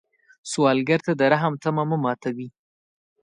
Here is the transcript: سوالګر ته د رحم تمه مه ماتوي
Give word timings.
سوالګر 0.51 0.99
ته 1.05 1.11
د 1.19 1.21
رحم 1.31 1.53
تمه 1.63 1.83
مه 1.89 1.97
ماتوي 2.03 2.47